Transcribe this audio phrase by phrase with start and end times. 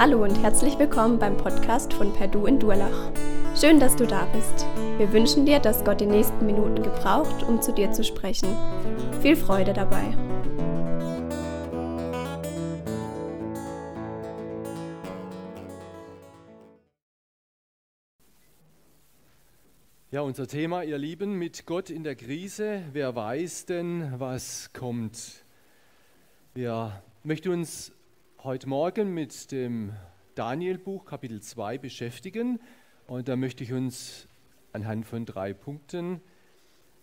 [0.00, 3.12] Hallo und herzlich willkommen beim Podcast von Perdu in Durlach.
[3.54, 4.64] Schön, dass du da bist.
[4.96, 8.48] Wir wünschen dir, dass Gott die nächsten Minuten gebraucht, um zu dir zu sprechen.
[9.20, 10.16] Viel Freude dabei.
[20.10, 22.84] Ja, unser Thema, ihr Lieben, mit Gott in der Krise.
[22.94, 25.44] Wer weiß denn, was kommt?
[26.54, 27.92] Wir möchten uns
[28.42, 29.92] heute Morgen mit dem
[30.34, 32.58] Daniel-Buch Kapitel 2 beschäftigen
[33.06, 34.28] und da möchte ich uns
[34.72, 36.22] anhand von drei Punkten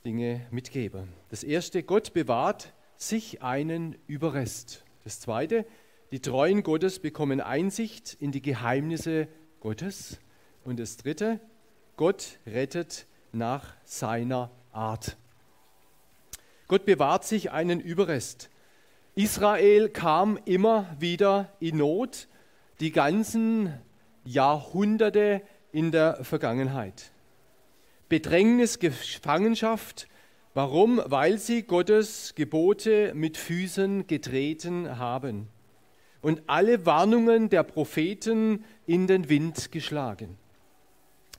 [0.04, 1.10] Dinge mitgeben.
[1.30, 4.84] Das erste, Gott bewahrt sich einen Überrest.
[5.04, 5.68] Das zweite,
[6.12, 9.28] die Treuen Gottes bekommen Einsicht in die Geheimnisse
[9.60, 10.20] Gottes.
[10.64, 11.40] Und das dritte,
[11.98, 15.18] Gott rettet nach seiner Art.
[16.68, 18.50] Gott bewahrt sich einen Überrest.
[19.18, 22.28] Israel kam immer wieder in Not,
[22.80, 23.74] die ganzen
[24.24, 27.12] Jahrhunderte in der Vergangenheit.
[28.10, 30.08] Bedrängnis, Gefangenschaft.
[30.54, 31.02] Warum?
[31.04, 35.48] Weil sie Gottes Gebote mit Füßen getreten haben
[36.22, 40.38] und alle Warnungen der Propheten in den Wind geschlagen.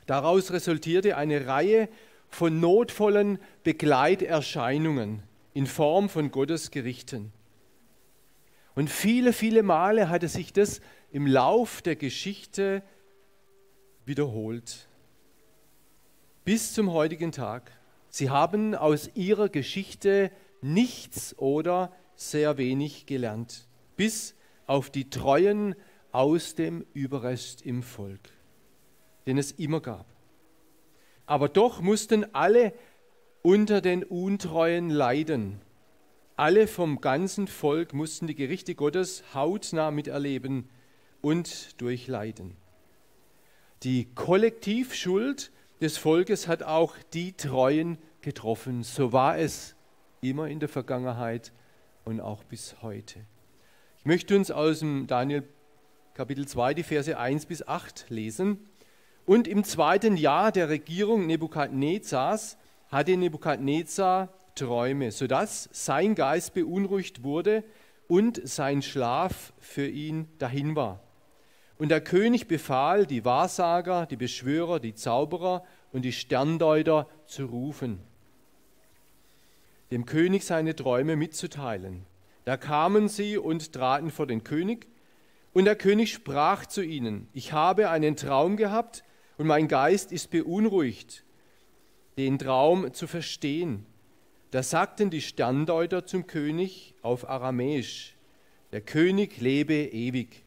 [0.07, 1.89] Daraus resultierte eine Reihe
[2.29, 5.23] von notvollen Begleiterscheinungen
[5.55, 7.33] in Form von Gottes Gerichten.
[8.79, 12.85] Und viele, viele Male hatte sich das im Lauf der Geschichte
[14.07, 14.87] wiederholt.
[16.45, 17.73] Bis zum heutigen Tag.
[18.09, 23.67] Sie haben aus ihrer Geschichte nichts oder sehr wenig gelernt.
[23.97, 24.37] Bis
[24.69, 25.75] auf die Treuen
[26.13, 28.31] aus dem Überrest im Volk,
[29.27, 30.07] den es immer gab.
[31.27, 32.73] Aber doch mussten alle
[33.43, 35.63] unter den Untreuen leiden.
[36.39, 40.69] Alle vom ganzen Volk mussten die Gerichte Gottes hautnah miterleben
[41.21, 42.57] und durchleiden.
[43.83, 48.85] Die Kollektivschuld des Volkes hat auch die Treuen getroffen.
[48.85, 49.75] So war es
[50.21, 51.53] immer in der Vergangenheit
[52.05, 53.27] und auch bis heute.
[53.99, 55.43] Ich möchte uns aus dem Daniel
[56.15, 58.61] Kapitel 2 die Verse 1 bis 8 lesen.
[59.27, 62.59] Und im zweiten Jahr der Regierung Nebukadnezars
[62.93, 67.65] hatte Nebukadnezar Träume, sodass sein Geist beunruhigt wurde
[68.09, 71.01] und sein Schlaf für ihn dahin war.
[71.79, 78.01] Und der König befahl, die Wahrsager, die Beschwörer, die Zauberer und die Sterndeuter zu rufen,
[79.91, 82.05] dem König seine Träume mitzuteilen.
[82.45, 84.89] Da kamen sie und traten vor den König,
[85.55, 89.05] und der König sprach zu ihnen, ich habe einen Traum gehabt,
[89.39, 91.25] und mein Geist ist beunruhigt,
[92.17, 93.87] den Traum zu verstehen.
[94.51, 98.17] Da sagten die Sterndeuter zum König auf Aramäisch,
[98.73, 100.43] der König lebe ewig.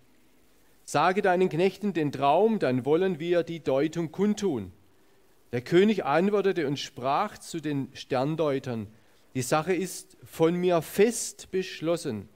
[0.86, 4.72] Sage deinen Knechten den Traum, dann wollen wir die Deutung kundtun.
[5.52, 8.88] Der König antwortete und sprach zu den Sterndeutern,
[9.36, 12.28] die Sache ist von mir fest beschlossen.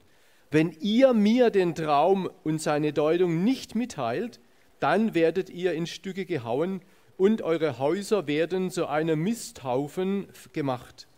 [0.52, 4.38] Wenn ihr mir den Traum und seine Deutung nicht mitteilt,
[4.78, 6.80] dann werdet ihr in Stücke gehauen
[7.16, 11.08] und eure Häuser werden zu einem Misthaufen gemacht.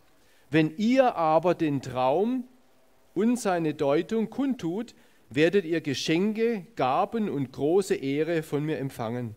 [0.49, 2.45] Wenn ihr aber den Traum
[3.13, 4.95] und seine Deutung kundtut,
[5.29, 9.35] werdet ihr Geschenke, Gaben und große Ehre von mir empfangen.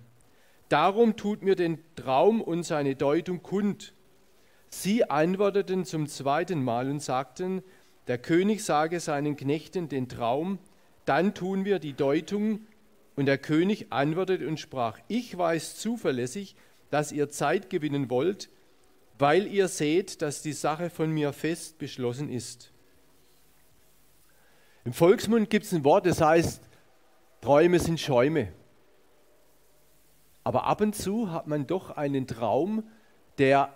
[0.70, 3.92] Darum tut mir den Traum und seine Deutung kund.
[4.70, 7.62] Sie antworteten zum zweiten Mal und sagten,
[8.06, 10.58] der König sage seinen Knechten den Traum,
[11.04, 12.60] dann tun wir die Deutung.
[13.16, 16.56] Und der König antwortete und sprach, ich weiß zuverlässig,
[16.88, 18.48] dass ihr Zeit gewinnen wollt,
[19.22, 22.72] weil ihr seht, dass die Sache von mir fest beschlossen ist.
[24.84, 26.60] Im Volksmund gibt es ein Wort, das heißt,
[27.40, 28.52] Träume sind Schäume.
[30.42, 32.82] Aber ab und zu hat man doch einen Traum,
[33.38, 33.72] der,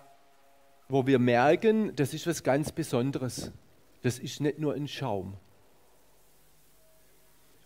[0.89, 3.53] wo wir merken, das ist was ganz Besonderes.
[4.01, 5.37] Das ist nicht nur ein Schaum.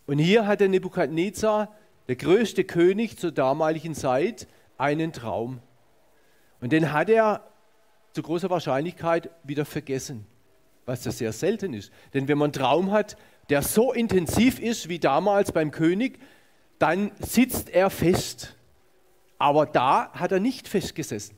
[0.06, 1.74] Und hier hat der Nebukadnezar,
[2.06, 4.46] der größte König zur damaligen Zeit,
[4.78, 5.58] einen Traum.
[6.60, 7.48] Und den hat er
[8.12, 10.26] zu großer Wahrscheinlichkeit wieder vergessen,
[10.86, 11.92] was ja sehr selten ist.
[12.14, 13.16] Denn wenn man einen Traum hat,
[13.48, 16.18] der so intensiv ist wie damals beim König,
[16.78, 18.56] dann sitzt er fest.
[19.38, 21.36] Aber da hat er nicht festgesessen.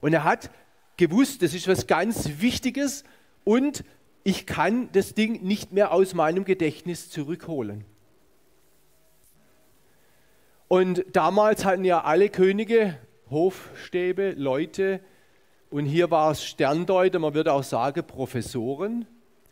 [0.00, 0.50] Und er hat
[0.96, 3.04] gewusst, das ist was ganz Wichtiges
[3.44, 3.84] und
[4.24, 7.84] ich kann das Ding nicht mehr aus meinem Gedächtnis zurückholen.
[10.68, 12.96] Und damals hatten ja alle Könige
[13.30, 15.00] Hofstäbe, Leute,
[15.72, 19.06] und hier war es Sterndeuter, man würde auch sagen Professoren,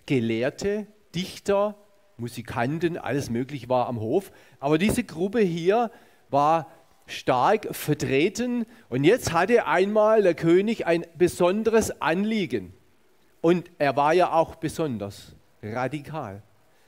[0.05, 1.77] Gelehrte, Dichter,
[2.19, 4.31] Musikanten, alles möglich war am Hof.
[4.59, 5.91] Aber diese Gruppe hier
[6.29, 6.71] war
[7.07, 12.75] stark vertreten und jetzt hatte einmal der König ein besonderes Anliegen.
[13.41, 16.43] Und er war ja auch besonders radikal.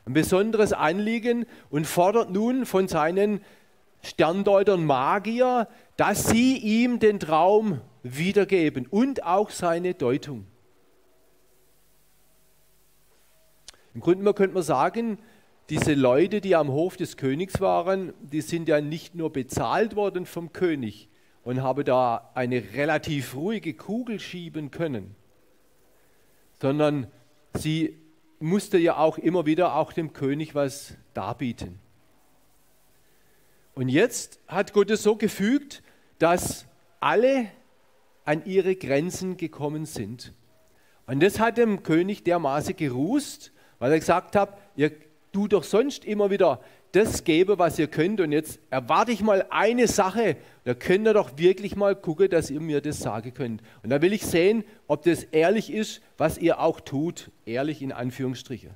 [0.04, 3.40] Ein besonderes Anliegen und fordert nun von seinen
[4.02, 10.46] Sterndeutern Magier, dass sie ihm den Traum wiedergeben und auch seine Deutung.
[13.94, 15.18] Im Grunde könnte man sagen,
[15.68, 20.26] diese Leute, die am Hof des Königs waren, die sind ja nicht nur bezahlt worden
[20.26, 21.08] vom König
[21.44, 25.14] und haben da eine relativ ruhige Kugel schieben können,
[26.60, 27.06] sondern
[27.54, 27.98] sie
[28.40, 31.78] musste ja auch immer wieder auch dem König was darbieten.
[33.74, 35.82] Und jetzt hat Gott es so gefügt,
[36.18, 36.66] dass
[37.00, 37.46] alle
[38.24, 40.32] an ihre Grenzen gekommen sind.
[41.06, 44.92] Und das hat dem König dermaßen gerußt, weil er gesagt hat, ihr
[45.32, 46.60] tut doch sonst immer wieder
[46.92, 48.20] das geben, was ihr könnt.
[48.20, 50.36] Und jetzt erwarte ich mal eine Sache.
[50.64, 53.62] Da könnt ihr doch wirklich mal gucken, dass ihr mir das sagen könnt.
[53.82, 57.30] Und da will ich sehen, ob das ehrlich ist, was ihr auch tut.
[57.46, 58.70] Ehrlich in Anführungsstriche.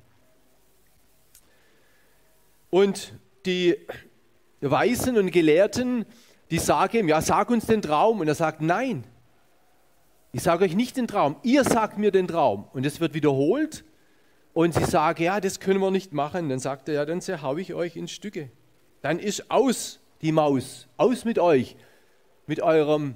[2.69, 3.13] Und
[3.45, 3.77] die
[4.61, 6.05] Weisen und Gelehrten,
[6.49, 8.19] die sagen ihm, ja, sag uns den Traum.
[8.19, 9.03] Und er sagt, nein,
[10.31, 12.65] ich sage euch nicht den Traum, ihr sagt mir den Traum.
[12.73, 13.83] Und es wird wiederholt
[14.53, 17.57] und sie sagen, ja, das können wir nicht machen, dann sagt er, ja, dann zerhau
[17.57, 18.49] ich euch in Stücke.
[19.01, 21.75] Dann ist aus die Maus, aus mit euch,
[22.45, 23.15] mit eurem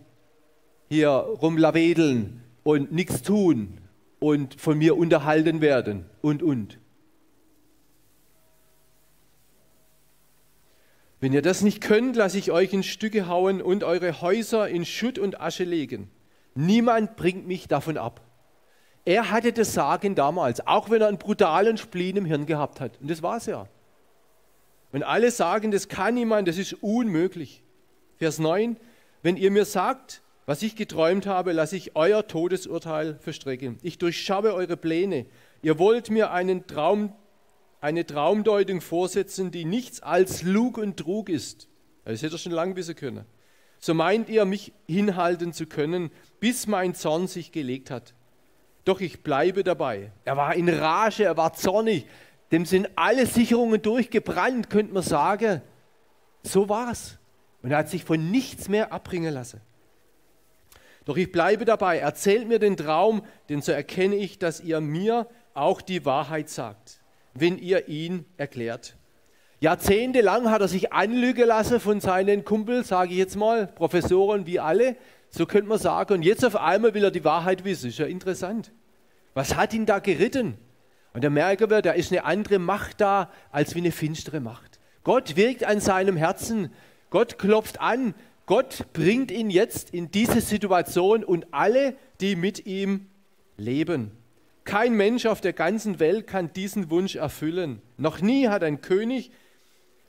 [0.89, 3.79] hier rumlawedeln und nichts tun
[4.19, 6.77] und von mir unterhalten werden und und.
[11.19, 14.85] Wenn ihr das nicht könnt, lasse ich euch in Stücke hauen und eure Häuser in
[14.85, 16.09] Schutt und Asche legen.
[16.55, 18.21] Niemand bringt mich davon ab.
[19.05, 22.99] Er hatte das Sagen damals, auch wenn er einen brutalen Spleen im Hirn gehabt hat.
[23.01, 23.67] Und das war es ja.
[24.91, 27.63] Und alle sagen, das kann niemand, das ist unmöglich.
[28.17, 28.77] Vers 9,
[29.23, 33.77] wenn ihr mir sagt, was ich geträumt habe, lasse ich euer Todesurteil verstrecken.
[33.81, 35.25] Ich durchschaue eure Pläne.
[35.61, 37.13] Ihr wollt mir einen Traum,
[37.79, 41.67] eine Traumdeutung vorsetzen, die nichts als Lug und Trug ist.
[42.03, 43.25] Das hätte er schon lange wissen können.
[43.81, 48.13] So meint ihr, mich hinhalten zu können, bis mein Zorn sich gelegt hat.
[48.85, 50.11] Doch ich bleibe dabei.
[50.23, 52.05] Er war in Rage, er war zornig.
[52.51, 55.61] Dem sind alle Sicherungen durchgebrannt, könnte man sagen.
[56.43, 57.17] So war's.
[57.63, 59.61] Und er hat sich von nichts mehr abbringen lassen.
[61.05, 61.97] Doch ich bleibe dabei.
[61.97, 67.01] Erzählt mir den Traum, denn so erkenne ich, dass ihr mir auch die Wahrheit sagt,
[67.33, 68.95] wenn ihr ihn erklärt.
[69.61, 74.59] Jahrzehntelang hat er sich anlügen lassen von seinen Kumpels, sage ich jetzt mal, Professoren wie
[74.59, 74.95] alle.
[75.29, 76.15] So könnte man sagen.
[76.15, 77.89] Und jetzt auf einmal will er die Wahrheit wissen.
[77.89, 78.71] Ist ja interessant.
[79.35, 80.57] Was hat ihn da geritten?
[81.13, 84.79] Und da merken wir, da ist eine andere Macht da, als wie eine finstere Macht.
[85.03, 86.73] Gott wirkt an seinem Herzen.
[87.11, 88.15] Gott klopft an.
[88.47, 93.05] Gott bringt ihn jetzt in diese Situation und alle, die mit ihm
[93.57, 94.09] leben.
[94.63, 97.79] Kein Mensch auf der ganzen Welt kann diesen Wunsch erfüllen.
[97.97, 99.31] Noch nie hat ein König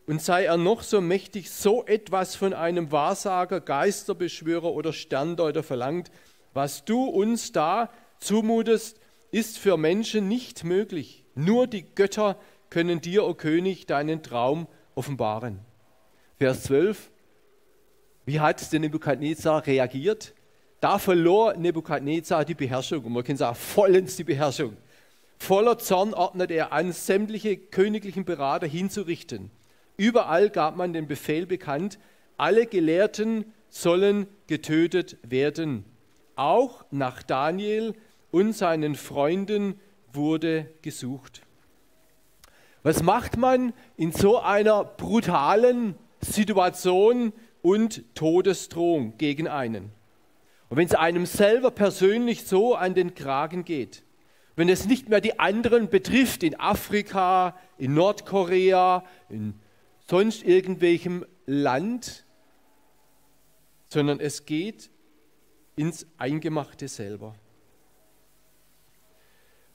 [0.06, 6.10] und sei er noch so mächtig, so etwas von einem Wahrsager, Geisterbeschwörer oder Sterndeuter verlangt.
[6.54, 8.98] Was du uns da zumutest,
[9.30, 11.24] ist für Menschen nicht möglich.
[11.34, 12.36] Nur die Götter
[12.68, 15.60] können dir, o oh König, deinen Traum offenbaren.
[16.38, 17.10] Vers 12.
[18.26, 20.34] Wie hat der Nebukadnezar reagiert?
[20.80, 23.04] Da verlor Nebukadnezar die Beherrschung.
[23.04, 24.76] Und man kann sagen, vollends die Beherrschung.
[25.38, 29.50] Voller Zorn ordnet er an, sämtliche königlichen Berater hinzurichten
[30.02, 32.00] Überall gab man den Befehl bekannt,
[32.36, 35.84] alle Gelehrten sollen getötet werden.
[36.34, 37.94] Auch nach Daniel
[38.32, 39.78] und seinen Freunden
[40.12, 41.42] wurde gesucht.
[42.82, 47.32] Was macht man in so einer brutalen Situation
[47.62, 49.92] und Todesdrohung gegen einen?
[50.68, 54.02] Und wenn es einem selber persönlich so an den Kragen geht,
[54.56, 59.61] wenn es nicht mehr die anderen betrifft in Afrika, in Nordkorea, in
[60.12, 62.26] sonst irgendwelchem Land,
[63.88, 64.90] sondern es geht
[65.74, 67.34] ins Eingemachte selber.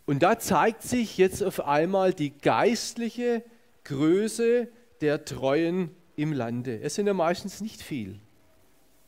[0.05, 3.43] Und da zeigt sich jetzt auf einmal die geistliche
[3.83, 4.67] Größe
[5.01, 6.81] der Treuen im Lande.
[6.81, 8.19] Es sind ja meistens nicht viel,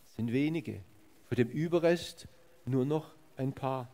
[0.07, 0.81] es sind wenige.
[1.27, 2.27] Von dem Überrest
[2.65, 3.93] nur noch ein paar.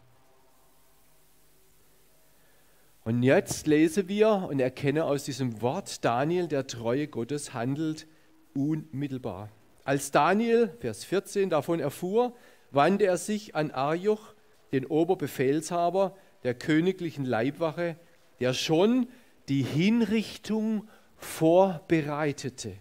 [3.06, 8.08] Und jetzt lesen wir und erkennen aus diesem Wort, Daniel, der Treue Gottes, handelt
[8.56, 9.50] unmittelbar.
[9.84, 12.36] Als Daniel, Vers 14, davon erfuhr,
[12.72, 14.34] wandte er sich an Arjoch,
[14.72, 17.96] den Oberbefehlshaber der königlichen Leibwache,
[18.40, 19.08] der schon
[19.50, 22.74] die Hinrichtung vorbereitete.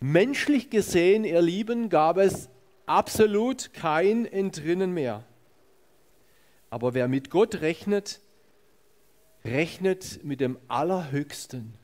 [0.00, 2.48] Menschlich gesehen, ihr Lieben, gab es
[2.86, 5.24] absolut kein Entrinnen mehr.
[6.70, 8.22] Aber wer mit Gott rechnet,
[9.44, 11.74] rechnet mit dem Allerhöchsten,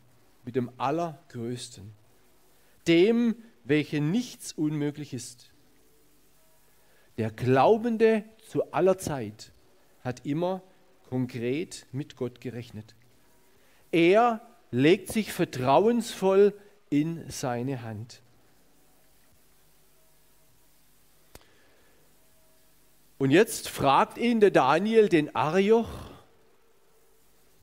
[0.44, 1.92] mit dem Allergrößten,
[2.86, 5.50] dem, welchen nichts unmöglich ist.
[7.18, 9.52] Der Glaubende zu aller Zeit
[10.02, 10.62] hat immer
[11.08, 12.94] konkret mit Gott gerechnet.
[13.90, 16.52] Er legt sich vertrauensvoll
[16.90, 18.20] in seine Hand.
[23.18, 25.88] Und jetzt fragt ihn der Daniel den Arioch,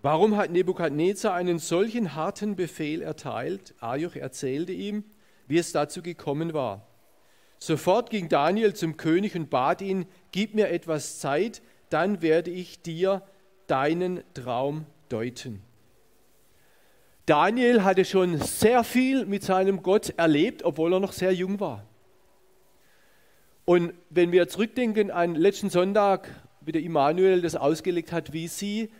[0.03, 3.73] warum hat Nebukadnezar einen solchen harten Befehl erteilt?
[3.79, 5.03] Arioch erzählte ihm,
[5.47, 6.87] wie es dazu gekommen war.
[7.57, 12.81] Sofort ging Daniel zum König und bat ihn, gib mir etwas Zeit, dann werde ich
[12.81, 13.23] dir
[13.67, 15.61] deinen Traum deuten.
[17.25, 21.85] Daniel hatte schon sehr viel mit seinem Gott erlebt, obwohl er noch sehr jung war.
[23.63, 26.29] Und wenn wir zurückdenken an letzten Sonntag,
[26.59, 28.91] wie der Immanuel das ausgelegt hat, wie sie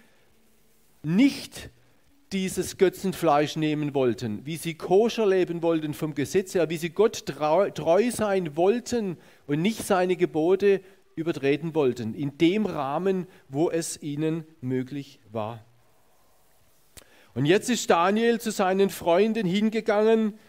[1.04, 1.70] nicht
[2.32, 7.26] dieses Götzenfleisch nehmen wollten, wie sie koscher leben wollten vom Gesetz her, wie sie Gott
[7.26, 10.82] treu sein wollten und nicht seine Gebote
[11.16, 15.64] übertreten wollten, in dem Rahmen, wo es ihnen möglich war.
[17.36, 20.40] Und jetzt ist Daniel zu seinen Freunden hingegangen,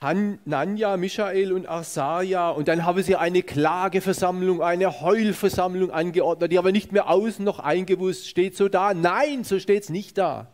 [0.00, 2.50] Hanania, Michael und Asaria.
[2.50, 7.60] Und dann haben sie eine Klageversammlung, eine Heulversammlung angeordnet, die aber nicht mehr außen noch
[7.60, 8.28] eingewusst.
[8.28, 8.92] Steht so da?
[8.92, 10.48] Nein, so steht es nicht da.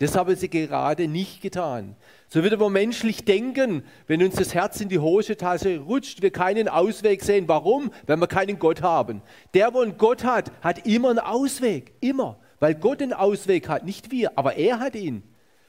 [0.00, 1.94] Das haben sie gerade nicht getan.
[2.28, 6.68] So wird wir menschlich denken, wenn uns das Herz in die Hosentasche rutscht, wir keinen
[6.68, 7.48] Ausweg sehen.
[7.48, 7.90] Warum?
[8.06, 9.20] Wenn wir keinen Gott haben.
[9.52, 11.92] Der, wo einen Gott hat, hat immer einen Ausweg.
[12.00, 12.38] Immer.
[12.60, 15.22] Weil Gott einen Ausweg hat, nicht wir, aber er hat ihn.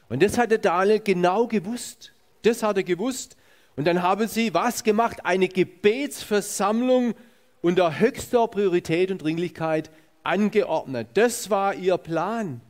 [0.07, 2.13] Und das hat der Daniel genau gewusst.
[2.43, 3.37] Das hat er gewusst.
[3.75, 5.25] Und dann haben sie was gemacht?
[5.25, 7.13] Eine Gebetsversammlung
[7.61, 9.91] unter höchster Priorität und Dringlichkeit
[10.23, 11.09] angeordnet.
[11.13, 12.61] Das war ihr Plan.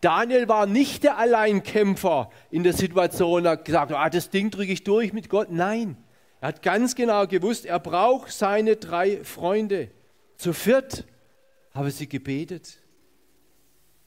[0.00, 4.72] Daniel war nicht der Alleinkämpfer in der Situation, er hat gesagt, ah, das Ding drücke
[4.72, 5.48] ich durch mit Gott.
[5.50, 5.98] Nein,
[6.40, 9.90] er hat ganz genau gewusst, er braucht seine drei Freunde.
[10.36, 11.04] Zu viert
[11.74, 12.78] haben sie gebetet.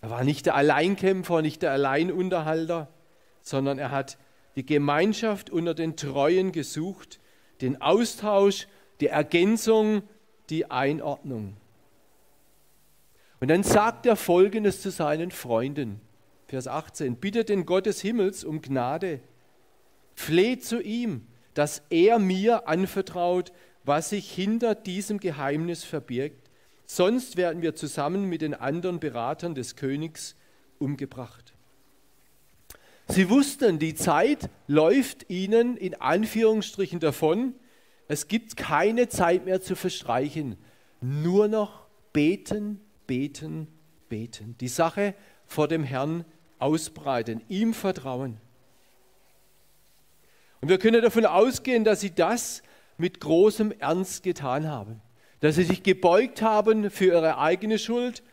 [0.01, 2.87] Er war nicht der Alleinkämpfer, nicht der Alleinunterhalter,
[3.41, 4.17] sondern er hat
[4.55, 7.19] die Gemeinschaft unter den Treuen gesucht,
[7.61, 8.67] den Austausch,
[8.99, 10.03] die Ergänzung,
[10.49, 11.57] die Einordnung.
[13.39, 15.99] Und dann sagt er Folgendes zu seinen Freunden,
[16.47, 19.19] Vers 18, bittet den Gott des Himmels um Gnade,
[20.13, 23.51] fleht zu ihm, dass er mir anvertraut,
[23.83, 26.49] was sich hinter diesem Geheimnis verbirgt,
[26.85, 30.35] sonst werden wir zusammen mit den anderen Beratern des Königs
[30.79, 31.52] umgebracht.
[33.07, 37.53] Sie wussten, die Zeit läuft ihnen in Anführungsstrichen davon.
[38.07, 40.57] Es gibt keine Zeit mehr zu verstreichen.
[41.01, 43.67] Nur noch beten, beten,
[44.09, 44.55] beten.
[44.59, 46.25] Die Sache vor dem Herrn
[46.59, 48.39] ausbreiten, ihm vertrauen.
[50.61, 52.63] Und wir können davon ausgehen, dass sie das
[52.97, 55.01] mit großem Ernst getan haben.
[55.41, 58.23] Dass sie sich gebeugt haben für ihre eigene Schuld,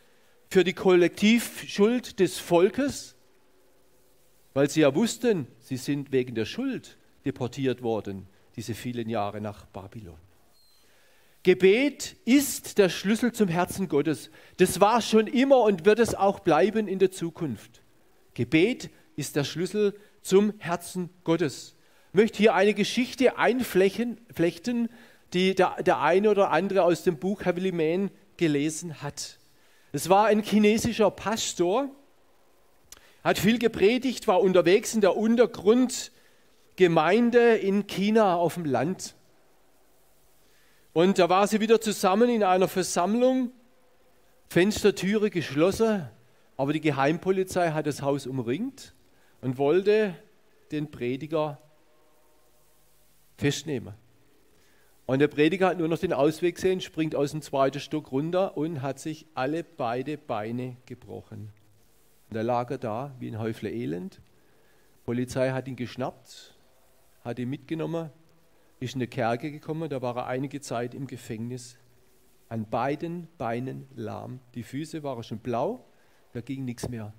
[0.48, 3.16] für die Kollektivschuld des Volkes
[4.54, 8.26] weil sie ja wussten, sie sind wegen der Schuld deportiert worden,
[8.56, 10.18] diese vielen Jahre nach Babylon.
[11.42, 14.30] Gebet ist der Schlüssel zum Herzen Gottes.
[14.58, 17.82] Das war schon immer und wird es auch bleiben in der Zukunft.
[18.34, 21.76] Gebet ist der Schlüssel zum Herzen Gottes.
[22.08, 24.90] Ich möchte hier eine Geschichte einflechten,
[25.32, 29.38] die der, der eine oder andere aus dem Buch Heavenly Man gelesen hat.
[29.92, 31.88] Es war ein chinesischer Pastor,
[33.22, 39.14] hat viel gepredigt, war unterwegs in der Untergrundgemeinde in China auf dem Land.
[40.92, 43.52] Und da war sie wieder zusammen in einer Versammlung,
[44.48, 46.08] Fenstertüre geschlossen,
[46.56, 48.94] aber die Geheimpolizei hat das Haus umringt
[49.40, 50.14] und wollte
[50.72, 51.60] den Prediger
[53.38, 53.94] festnehmen.
[55.06, 58.56] Und der Prediger hat nur noch den Ausweg gesehen, springt aus dem zweiten Stock runter
[58.56, 61.52] und hat sich alle beide Beine gebrochen.
[62.30, 64.16] Und lag er da wie ein Häufle Elend.
[64.16, 66.54] Die Polizei hat ihn geschnappt,
[67.24, 68.10] hat ihn mitgenommen,
[68.78, 71.76] ist in die Kerke gekommen, da war er einige Zeit im Gefängnis.
[72.48, 74.40] An beiden Beinen lahm.
[74.54, 75.84] Die Füße waren schon blau,
[76.32, 77.12] da ging nichts mehr.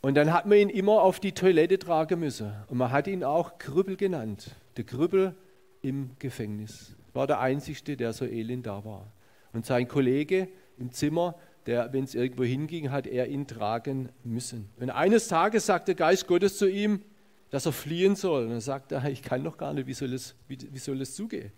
[0.00, 2.52] Und dann hat man ihn immer auf die Toilette tragen müssen.
[2.68, 4.54] Und man hat ihn auch Krüppel genannt.
[4.76, 5.34] Der Krüppel
[5.82, 6.94] im Gefängnis.
[7.12, 9.10] War der Einzige, der so elend da war.
[9.52, 10.48] Und sein Kollege
[10.78, 11.34] im Zimmer
[11.66, 14.68] der, wenn es irgendwo hinging, hat er ihn tragen müssen.
[14.78, 17.02] Und eines Tages sagt der Geist Gottes zu ihm,
[17.50, 18.44] dass er fliehen soll.
[18.44, 21.00] Und dann sagt er, ich kann doch gar nicht, wie soll es, wie, wie soll
[21.00, 21.52] es zugehen?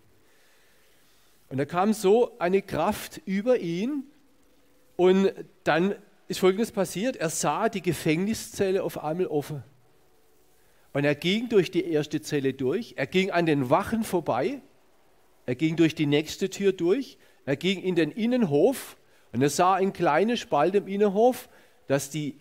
[1.50, 4.04] Und da kam so eine Kraft über ihn
[4.96, 5.32] und
[5.64, 5.94] dann
[6.26, 9.62] ist Folgendes passiert, er sah die Gefängniszelle auf einmal offen.
[10.92, 14.60] Und er ging durch die erste Zelle durch, er ging an den Wachen vorbei,
[15.46, 18.98] er ging durch die nächste Tür durch, er ging in den Innenhof
[19.38, 21.48] und er sah ein kleines Spalt im Innenhof,
[21.86, 22.40] dass die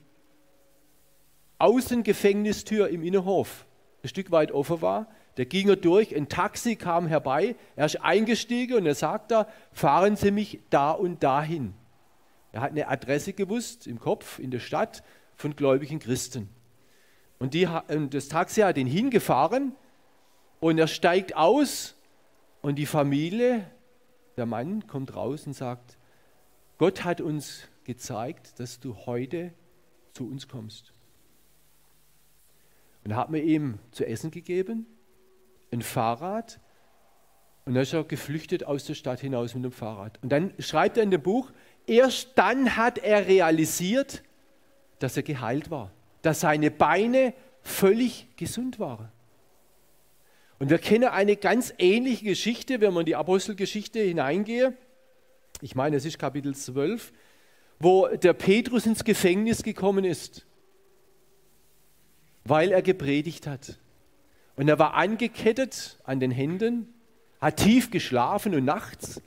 [1.60, 3.68] Außengefängnistür im Innenhof
[4.02, 5.06] ein Stück weit offen war.
[5.36, 10.16] Da ging er durch, ein Taxi kam herbei, er ist eingestiegen und er sagte, fahren
[10.16, 11.76] Sie mich da und dahin.
[12.52, 15.04] Er hat eine Adresse gewusst im Kopf, in der Stadt
[15.36, 16.50] von gläubigen Christen.
[17.38, 17.70] Und die,
[18.10, 19.76] das Taxi hat ihn hingefahren
[20.60, 21.96] und er steigt aus
[22.64, 23.70] und die Familie,
[24.36, 25.97] der Mann kommt raus und sagt,
[26.78, 29.54] Gott hat uns gezeigt, dass du heute
[30.14, 30.94] zu uns kommst.
[33.04, 34.86] Und hat man ihm zu essen gegeben,
[35.72, 36.60] ein Fahrrad,
[37.66, 40.20] und dann ist er geflüchtet aus der Stadt hinaus mit dem Fahrrad.
[40.22, 41.52] Und dann schreibt er in dem Buch,
[41.86, 44.24] erst dann hat er realisiert,
[45.00, 45.92] dass er geheilt war,
[46.22, 49.10] dass seine Beine völlig gesund waren.
[50.60, 54.74] Und wir kennen eine ganz ähnliche Geschichte, wenn man in die Apostelgeschichte hineingeht
[55.62, 57.12] ich meine, es ist Kapitel 12,
[57.80, 60.46] wo der Petrus ins Gefängnis gekommen ist,
[62.44, 63.78] weil er gepredigt hat.
[64.56, 66.88] Und er war angekettet an den Händen,
[67.40, 69.22] hat tief geschlafen und nachts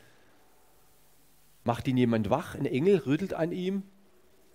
[1.64, 3.82] macht ihn jemand wach, ein Engel rüttelt an ihm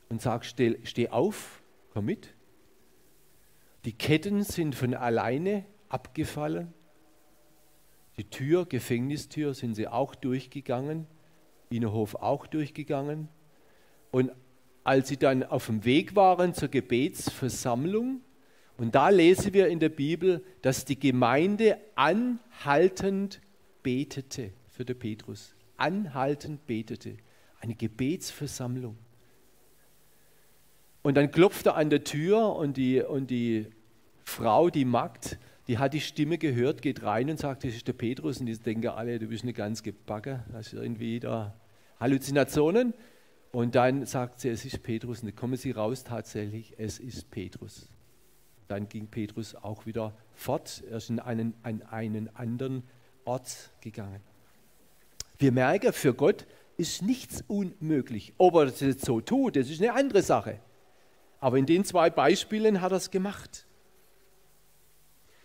[0.10, 1.62] und sagt, steh, steh auf,
[1.94, 2.34] komm mit.
[3.86, 6.74] Die Ketten sind von alleine abgefallen.
[8.18, 11.06] Die Tür, Gefängnistür, sind sie auch durchgegangen.
[11.78, 13.28] Innenhof auch durchgegangen.
[14.12, 14.32] Und
[14.84, 18.22] als sie dann auf dem Weg waren zur Gebetsversammlung,
[18.78, 23.40] und da lesen wir in der Bibel, dass die Gemeinde anhaltend
[23.84, 25.56] betete für den Petrus.
[25.78, 27.18] Anhaltend betete.
[27.62, 28.98] Eine Gebetsversammlung.
[31.04, 33.68] Und dann klopfte er an der Tür und die, und die
[34.24, 37.94] Frau, die Magd, die hat die Stimme gehört, geht rein und sagt, das ist der
[37.94, 38.40] Petrus.
[38.40, 41.56] Und die denken alle, du bist nicht ganz gebacken, hast irgendwie da
[42.00, 42.94] Halluzinationen.
[43.52, 45.22] Und dann sagt sie, es ist Petrus.
[45.22, 47.88] Und dann kommen sie raus, tatsächlich, es ist Petrus.
[48.68, 52.84] Dann ging Petrus auch wieder fort, er ist in einen, an einen anderen
[53.24, 54.22] Ort gegangen.
[55.38, 56.46] Wir merken, für Gott
[56.78, 58.34] ist nichts unmöglich.
[58.38, 60.60] Ob er das jetzt so tut, das ist eine andere Sache.
[61.40, 63.66] Aber in den zwei Beispielen hat er es gemacht.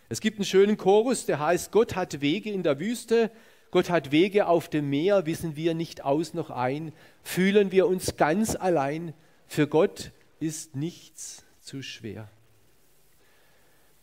[0.08, 3.30] Es gibt einen schönen Chorus, der heißt, Gott hat Wege in der Wüste,
[3.70, 8.16] Gott hat Wege auf dem Meer, wissen wir nicht aus noch ein, fühlen wir uns
[8.16, 9.14] ganz allein,
[9.46, 12.28] für Gott ist nichts zu schwer.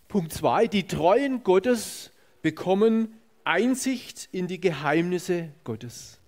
[0.08, 6.20] Punkt 2, die Treuen Gottes bekommen Einsicht in die Geheimnisse Gottes.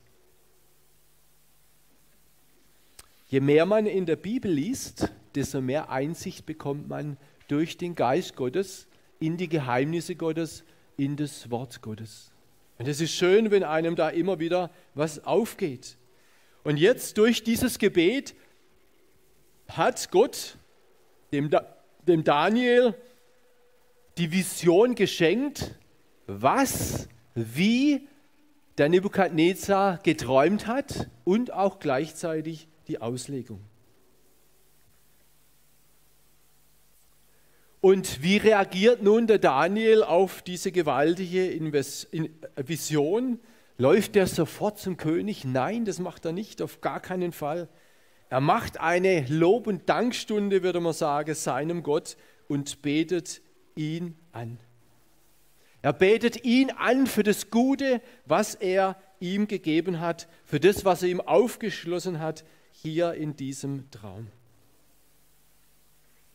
[3.28, 7.16] Je mehr man in der Bibel liest, desto mehr Einsicht bekommt man
[7.48, 8.88] durch den Geist Gottes
[9.20, 10.64] in die Geheimnisse Gottes,
[10.98, 12.32] in das Wort Gottes.
[12.80, 15.98] Und es ist schön, wenn einem da immer wieder was aufgeht.
[16.64, 18.36] Und jetzt durch dieses Gebet
[19.68, 20.58] hat Gott
[21.34, 21.50] dem,
[22.08, 22.96] dem Daniel
[24.18, 25.76] die Vision geschenkt,
[26.26, 28.08] was, wie
[28.78, 33.62] der Nebukadnezar geträumt hat und auch gleichzeitig die Auslegung.
[37.82, 41.72] Und wie reagiert nun der Daniel auf diese gewaltige
[42.58, 43.40] Vision?
[43.78, 45.46] Läuft er sofort zum König?
[45.46, 47.70] Nein, das macht er nicht, auf gar keinen Fall.
[48.30, 52.18] Er macht eine Lob- und Dankstunde, würde man sagen, seinem Gott
[52.50, 53.42] und betet
[53.76, 54.60] ihn an.
[55.82, 61.02] Er betet ihn an für das Gute, was er ihm gegeben hat, für das, was
[61.02, 64.28] er ihm aufgeschlossen hat, hier in diesem Traum.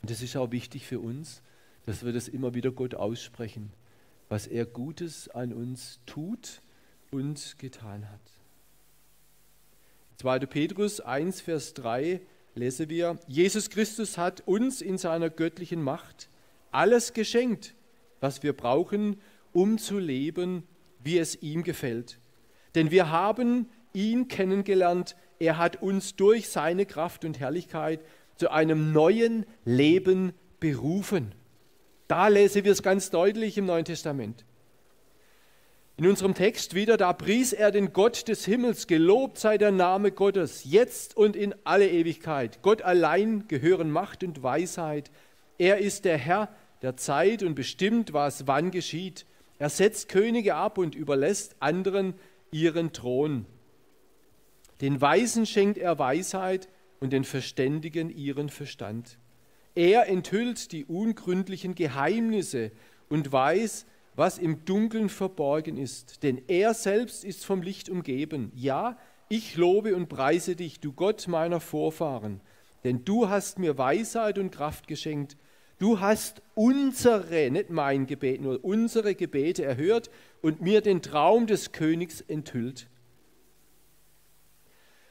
[0.05, 1.41] Und das ist auch wichtig für uns,
[1.87, 3.73] dass wir das immer wieder Gott aussprechen,
[4.29, 6.61] was er Gutes an uns tut
[7.11, 8.21] und getan hat.
[10.19, 10.41] 2.
[10.41, 12.21] Petrus 1, Vers 3
[12.55, 16.29] lesen wir, Jesus Christus hat uns in seiner göttlichen Macht
[16.71, 17.75] alles geschenkt,
[18.21, 19.19] was wir brauchen,
[19.55, 20.65] um zu leben,
[21.03, 22.19] wie es ihm gefällt.
[22.75, 28.01] Denn wir haben ihn kennengelernt, er hat uns durch seine Kraft und Herrlichkeit
[28.37, 31.35] zu einem neuen Leben berufen.
[32.09, 34.45] Da lesen wir es ganz deutlich im Neuen Testament.
[35.97, 40.11] In unserem Text wieder, da pries er den Gott des Himmels, gelobt sei der Name
[40.11, 42.63] Gottes, jetzt und in alle Ewigkeit.
[42.63, 45.13] Gott allein gehören Macht und Weisheit.
[45.57, 46.49] Er ist der Herr
[46.83, 49.25] der Zeit und bestimmt, was wann geschieht.
[49.59, 52.15] Er setzt Könige ab und überlässt anderen
[52.51, 53.47] ihren Thron.
[54.81, 56.69] Den Weisen schenkt er Weisheit
[57.05, 59.19] und den Verständigen ihren Verstand.
[59.75, 62.73] Er enthüllt die ungründlichen Geheimnisse
[63.11, 63.85] und weiß,
[64.17, 66.23] was im Dunkeln verborgen ist.
[66.23, 68.51] Denn er selbst ist vom Licht umgeben.
[68.55, 68.97] Ja,
[69.29, 72.41] ich lobe und preise dich, du Gott meiner Vorfahren.
[72.85, 75.37] Denn du hast mir Weisheit und Kraft geschenkt.
[75.79, 80.09] Du hast unsere, nicht mein Gebet, nur unsere Gebete erhört
[80.41, 82.89] und mir den Traum des Königs enthüllt.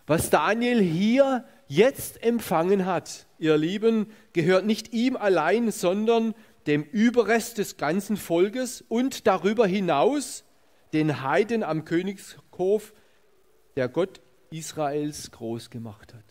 [0.05, 6.35] Was Daniel hier jetzt empfangen hat, ihr Lieben, gehört nicht ihm allein, sondern
[6.67, 10.43] dem Überrest des ganzen Volkes und darüber hinaus
[10.93, 12.93] den Heiden am Königshof,
[13.75, 16.23] der Gott Israels groß gemacht hat.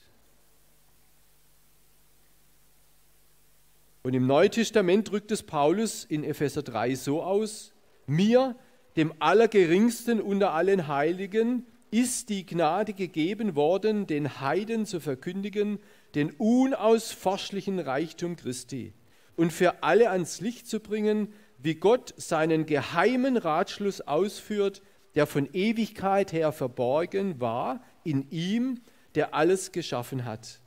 [4.04, 7.72] Und im Neuen Testament drückt es Paulus in Epheser 3 so aus,
[8.06, 8.56] mir,
[8.96, 15.78] dem Allergeringsten unter allen Heiligen, ist die Gnade gegeben worden, den Heiden zu verkündigen,
[16.14, 18.94] den unausforschlichen Reichtum Christi
[19.36, 24.82] und für alle ans Licht zu bringen, wie Gott seinen geheimen Ratschluss ausführt,
[25.14, 28.80] der von Ewigkeit her verborgen war in ihm,
[29.14, 30.60] der alles geschaffen hat.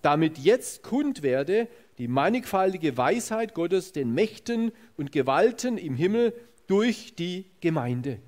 [0.00, 6.32] Damit jetzt kund werde die mannigfaltige Weisheit Gottes den Mächten und Gewalten im Himmel
[6.66, 8.18] durch die Gemeinde.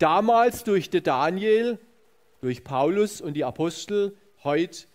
[0.00, 1.78] Damals durch den Daniel,
[2.40, 4.86] durch Paulus und die Apostel, heute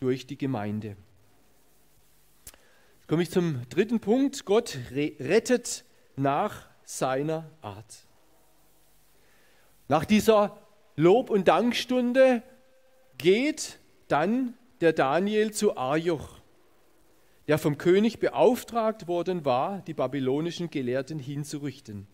[0.00, 0.96] durch die Gemeinde
[3.06, 4.44] komme ich zum dritten Punkt.
[4.44, 5.84] Gott rettet
[6.16, 8.06] nach seiner Art.
[9.88, 10.58] Nach dieser
[10.96, 12.42] Lob- und Dankstunde
[13.18, 16.40] geht dann der Daniel zu Arjoch,
[17.48, 22.06] der vom König beauftragt worden war, die babylonischen Gelehrten hinzurichten.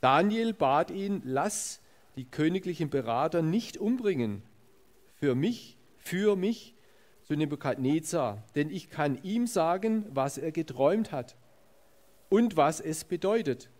[0.00, 1.80] Daniel bat ihn, lass
[2.16, 4.42] die königlichen Berater nicht umbringen.
[5.16, 6.74] Für mich, für mich
[7.22, 11.36] zu Nebukadnezar, denn ich kann ihm sagen, was er geträumt hat
[12.28, 13.70] und was es bedeutet.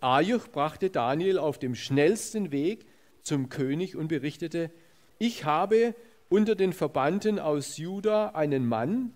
[0.00, 2.86] Ajuch brachte Daniel auf dem schnellsten Weg
[3.22, 4.70] zum König und berichtete,
[5.18, 5.94] ich habe
[6.28, 9.14] unter den Verbannten aus Juda einen Mann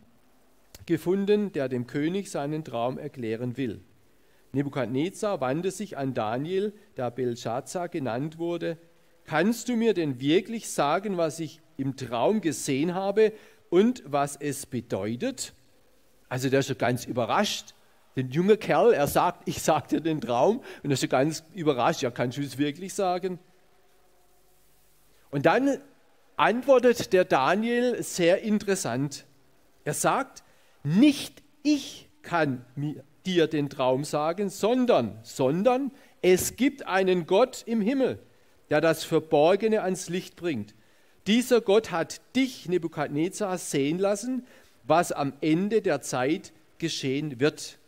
[0.86, 3.84] gefunden, der dem König seinen Traum erklären will.
[4.52, 8.78] Nebukadnezar wandte sich an Daniel, da Belshazzar genannt wurde.
[9.24, 13.32] Kannst du mir denn wirklich sagen, was ich im Traum gesehen habe
[13.68, 15.54] und was es bedeutet.
[16.28, 17.74] Also der ist schon ganz überrascht.
[18.16, 22.02] Den junge Kerl, er sagt, ich sagte den Traum und er ist schon ganz überrascht,
[22.02, 23.38] ja, kannst du es wirklich sagen?
[25.30, 25.78] Und dann
[26.36, 29.26] antwortet der Daniel sehr interessant.
[29.84, 30.42] Er sagt,
[30.82, 35.90] nicht ich kann mir, dir den Traum sagen, sondern, sondern
[36.22, 38.18] es gibt einen Gott im Himmel,
[38.70, 40.74] der das Verborgene ans Licht bringt.
[41.26, 44.46] Dieser Gott hat dich, Nebukadnezar, sehen lassen,
[44.84, 47.78] was am Ende der Zeit geschehen wird.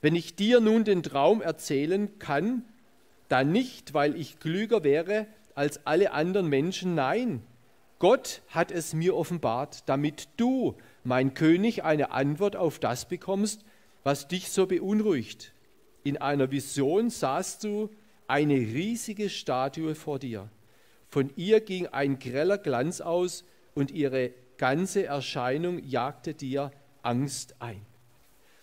[0.00, 2.64] Wenn ich dir nun den Traum erzählen kann,
[3.28, 7.42] dann nicht, weil ich klüger wäre als alle anderen Menschen, nein,
[7.98, 13.64] Gott hat es mir offenbart, damit du, mein König, eine Antwort auf das bekommst,
[14.04, 15.52] was dich so beunruhigt.
[16.04, 17.90] In einer Vision sahst du
[18.28, 20.50] eine riesige Statue vor dir.
[21.08, 26.70] Von ihr ging ein greller Glanz aus und ihre ganze Erscheinung jagte dir
[27.02, 27.84] Angst ein.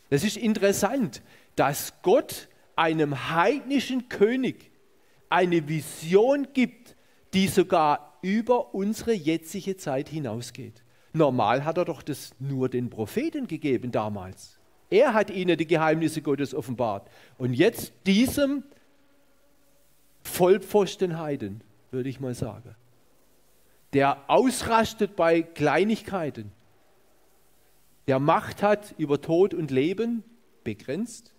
[0.10, 1.22] Das ist interessant,
[1.56, 4.72] dass Gott einem heidnischen König
[5.30, 6.96] eine Vision gibt,
[7.34, 10.84] die sogar über unsere jetzige Zeit hinausgeht.
[11.14, 14.61] Normal hat er doch das nur den Propheten gegeben damals.
[14.92, 17.10] Er hat ihnen die Geheimnisse Gottes offenbart.
[17.38, 18.64] Und jetzt diesem
[20.22, 22.76] Vollpfostenheiden würde ich mal sagen.
[23.94, 26.52] Der ausrastet bei Kleinigkeiten.
[28.08, 30.24] Der Macht hat über Tod und Leben
[30.64, 31.34] begrenzt.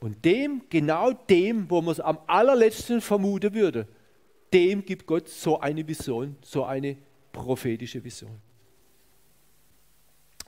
[0.00, 3.86] Und dem, genau dem, wo man es am allerletzten vermuten würde,
[4.52, 6.96] dem gibt Gott so eine Vision, so eine
[7.32, 8.40] prophetische Vision.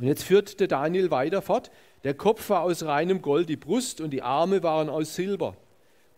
[0.00, 1.70] Und jetzt führt der Daniel weiter fort.
[2.04, 5.56] Der Kopf war aus reinem Gold, die Brust und die Arme waren aus Silber.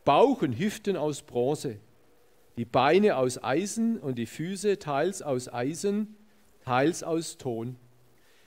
[0.04, 1.78] Bauch und Hüften aus Bronze,
[2.56, 6.16] die Beine aus Eisen und die Füße teils aus Eisen,
[6.64, 7.76] teils aus Ton.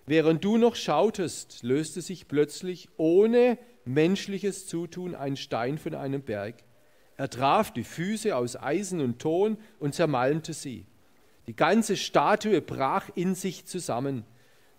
[0.05, 6.63] Während du noch schautest, löste sich plötzlich ohne menschliches Zutun ein Stein von einem Berg.
[7.15, 10.85] Er traf die Füße aus Eisen und Ton und zermalmte sie.
[11.47, 14.25] Die ganze Statue brach in sich zusammen.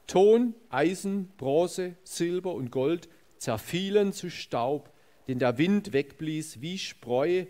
[0.07, 4.91] Ton, Eisen, Bronze, Silber und Gold zerfielen zu Staub,
[5.29, 7.47] den der Wind wegblies wie Spreu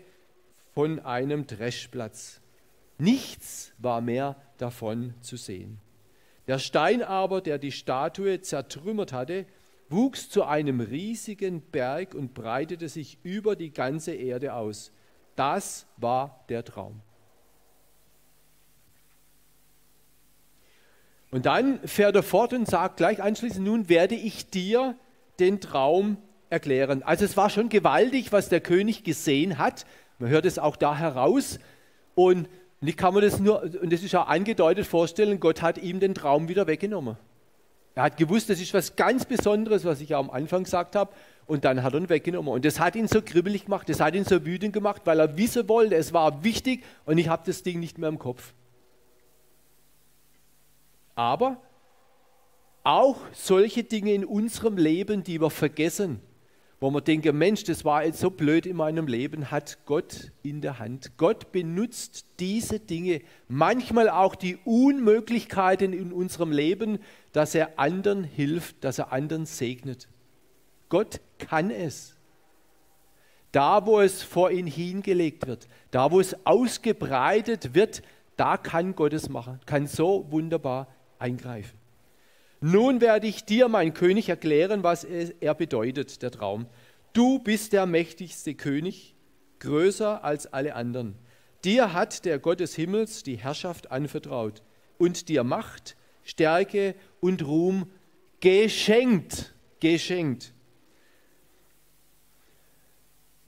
[0.73, 2.41] von einem Dreschplatz.
[2.97, 5.79] Nichts war mehr davon zu sehen.
[6.47, 9.45] Der Stein aber, der die Statue zertrümmert hatte,
[9.89, 14.91] wuchs zu einem riesigen Berg und breitete sich über die ganze Erde aus.
[15.35, 17.01] Das war der Traum.
[21.31, 24.95] Und dann fährt er fort und sagt gleich anschließend, nun werde ich dir
[25.39, 26.17] den Traum
[26.49, 27.03] erklären.
[27.03, 29.85] Also es war schon gewaltig, was der König gesehen hat.
[30.19, 31.59] Man hört es auch da heraus.
[32.13, 32.47] Und
[32.81, 36.13] ich kann mir das nur, und das ist auch angedeutet vorstellen, Gott hat ihm den
[36.13, 37.17] Traum wieder weggenommen.
[37.95, 41.11] Er hat gewusst, das ist was ganz Besonderes, was ich ja am Anfang gesagt habe.
[41.45, 42.51] Und dann hat er ihn weggenommen.
[42.51, 45.37] Und das hat ihn so kribbelig gemacht, das hat ihn so wütend gemacht, weil er
[45.37, 48.53] wissen wollte, es war wichtig und ich habe das Ding nicht mehr im Kopf.
[51.15, 51.61] Aber
[52.83, 56.19] auch solche Dinge in unserem Leben, die wir vergessen,
[56.79, 60.61] wo wir denken, Mensch, das war jetzt so blöd in meinem Leben, hat Gott in
[60.61, 61.17] der Hand.
[61.17, 66.99] Gott benutzt diese Dinge, manchmal auch die Unmöglichkeiten in unserem Leben,
[67.31, 70.07] dass er anderen hilft, dass er anderen segnet.
[70.89, 72.15] Gott kann es.
[73.51, 78.03] Da, wo es vor ihn hingelegt wird, da, wo es ausgebreitet wird,
[78.35, 80.87] da kann Gott es machen, kann so wunderbar
[81.25, 81.77] eingreifen.
[82.61, 86.67] Nun werde ich dir, mein König, erklären, was er bedeutet, der Traum.
[87.13, 89.15] Du bist der mächtigste König,
[89.59, 91.15] größer als alle anderen.
[91.63, 94.61] Dir hat der Gott des Himmels die Herrschaft anvertraut
[94.99, 97.89] und dir Macht, Stärke und Ruhm
[98.39, 99.53] geschenkt.
[99.79, 100.53] Geschenkt.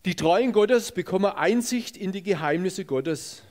[0.06, 3.44] Die Treuen Gottes bekommen Einsicht in die Geheimnisse Gottes.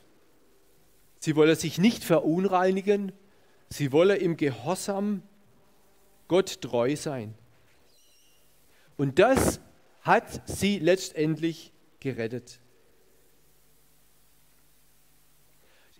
[1.21, 3.13] Sie wollen sich nicht verunreinigen,
[3.69, 5.23] sie wollen im Gehorsam
[6.29, 7.35] Gott treu sein.
[8.97, 9.61] Und das
[10.03, 12.61] hat sie letztendlich gerettet.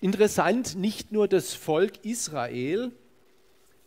[0.01, 2.93] Interessant, nicht nur das Volk Israel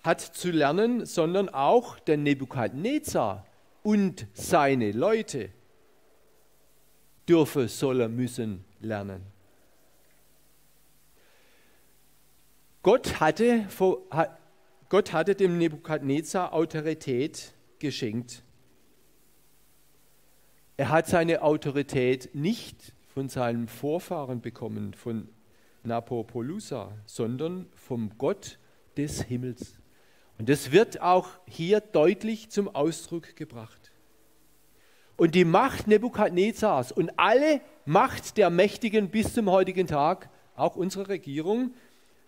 [0.04, 3.46] hat zu lernen, sondern auch der Nebukadnezar
[3.84, 5.50] und seine Leute
[7.28, 9.39] dürfen, sollen, müssen lernen.
[12.90, 13.68] Gott hatte,
[14.90, 18.42] Gott hatte dem Nebukadnezar Autorität geschenkt.
[20.76, 25.30] Er hat seine Autorität nicht von seinem Vorfahren bekommen, von
[25.84, 28.58] Nabopolassar, sondern vom Gott
[28.98, 29.80] des Himmels.
[30.40, 33.92] Und das wird auch hier deutlich zum Ausdruck gebracht.
[35.16, 41.08] Und die Macht Nebukadnezars und alle Macht der Mächtigen bis zum heutigen Tag, auch unsere
[41.08, 41.76] Regierung,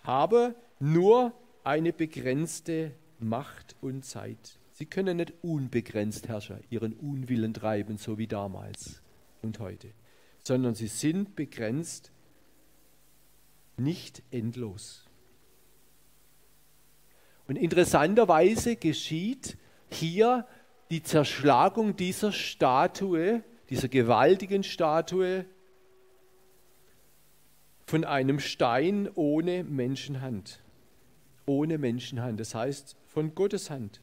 [0.04, 1.34] habe nur
[1.64, 4.58] eine begrenzte Macht und Zeit.
[4.72, 9.02] Sie können nicht unbegrenzt Herrscher ihren Unwillen treiben, so wie damals
[9.42, 9.90] und heute,
[10.44, 12.12] sondern sie sind begrenzt,
[13.78, 15.06] nicht endlos.
[17.48, 19.58] Und interessanterweise geschieht
[19.90, 20.48] hier
[20.90, 25.46] die Zerschlagung dieser Statue, dieser gewaltigen Statue
[27.92, 30.64] von einem Stein ohne Menschenhand
[31.46, 34.02] ohne Menschenhand, das heißt von Gottes Hand.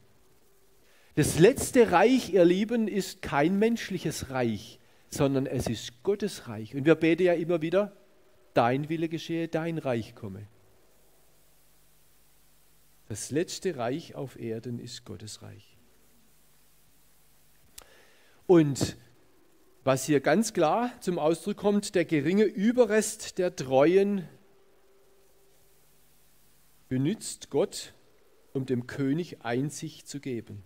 [1.15, 6.75] Das letzte Reich, ihr Lieben, ist kein menschliches Reich, sondern es ist Gottes Reich.
[6.75, 7.95] Und wir beten ja immer wieder,
[8.53, 10.47] dein Wille geschehe, dein Reich komme.
[13.07, 15.77] Das letzte Reich auf Erden ist Gottes Reich.
[18.45, 18.95] Und
[19.83, 24.27] was hier ganz klar zum Ausdruck kommt, der geringe Überrest der Treuen
[26.89, 27.93] benützt Gott,
[28.53, 30.63] um dem König Einsicht zu geben.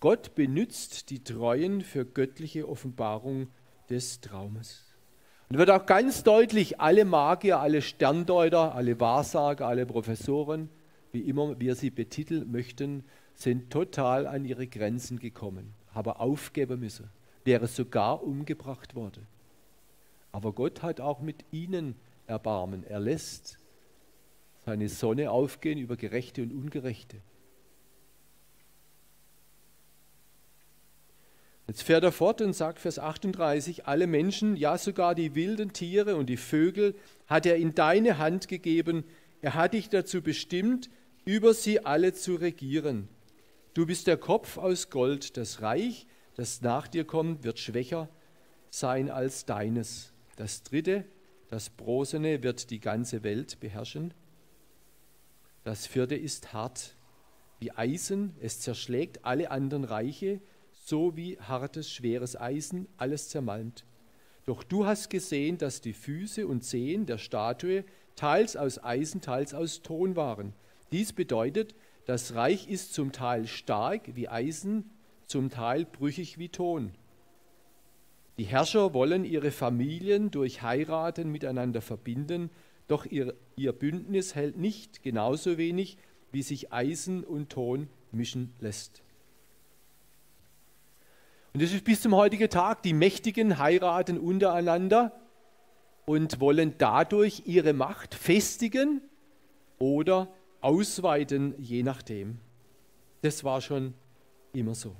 [0.00, 3.48] Gott benützt die Treuen für göttliche Offenbarung
[3.88, 4.86] des Traumes.
[5.48, 10.70] Und wird auch ganz deutlich, alle Magier, alle Sterndeuter, alle Wahrsager, alle Professoren,
[11.12, 17.10] wie immer wir sie betiteln möchten, sind total an ihre Grenzen gekommen, haben aufgeben müssen,
[17.44, 19.26] wäre sogar umgebracht worden.
[20.32, 22.84] Aber Gott hat auch mit ihnen Erbarmen.
[22.84, 23.58] Er lässt
[24.64, 27.16] seine Sonne aufgehen über Gerechte und Ungerechte.
[31.66, 36.16] Jetzt fährt er fort und sagt, Vers 38, alle Menschen, ja sogar die wilden Tiere
[36.16, 36.96] und die Vögel
[37.28, 39.04] hat er in deine Hand gegeben.
[39.40, 40.90] Er hat dich dazu bestimmt,
[41.24, 43.08] über sie alle zu regieren.
[43.74, 48.08] Du bist der Kopf aus Gold, das Reich, das nach dir kommt, wird schwächer
[48.70, 50.12] sein als deines.
[50.36, 51.04] Das dritte,
[51.48, 54.14] das Brosene wird die ganze Welt beherrschen.
[55.64, 56.96] Das vierte ist hart
[57.58, 60.40] wie Eisen, es zerschlägt alle anderen Reiche,
[60.72, 63.84] so wie hartes, schweres Eisen alles zermalmt.
[64.46, 67.84] Doch du hast gesehen, dass die Füße und Zehen der Statue
[68.16, 70.54] teils aus Eisen, teils aus Ton waren.
[70.90, 71.74] Dies bedeutet,
[72.06, 74.90] das Reich ist zum Teil stark wie Eisen,
[75.30, 76.92] zum Teil brüchig wie Ton.
[78.36, 82.50] Die Herrscher wollen ihre Familien durch Heiraten miteinander verbinden,
[82.88, 85.98] doch ihr, ihr Bündnis hält nicht genauso wenig,
[86.32, 89.02] wie sich Eisen und Ton mischen lässt.
[91.52, 92.82] Und das ist bis zum heutigen Tag.
[92.82, 95.12] Die Mächtigen heiraten untereinander
[96.06, 99.00] und wollen dadurch ihre Macht festigen
[99.78, 102.38] oder ausweiten, je nachdem.
[103.22, 103.94] Das war schon
[104.52, 104.96] immer so.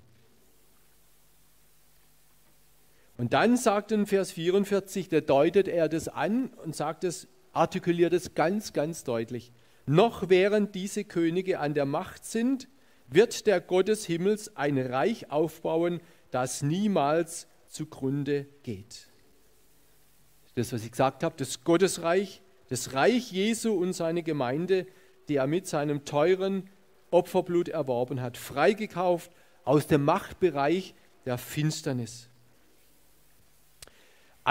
[3.20, 8.14] Und dann sagt in Vers 44, da deutet er das an und sagt es, artikuliert
[8.14, 9.52] es ganz, ganz deutlich.
[9.84, 12.66] Noch während diese Könige an der Macht sind,
[13.08, 19.10] wird der Gott des Himmels ein Reich aufbauen, das niemals zugrunde geht.
[20.54, 24.86] Das, was ich gesagt habe, das Gottesreich, das Reich Jesu und seine Gemeinde,
[25.28, 26.70] die er mit seinem teuren
[27.10, 29.30] Opferblut erworben hat, freigekauft
[29.64, 30.94] aus dem Machtbereich
[31.26, 32.29] der Finsternis.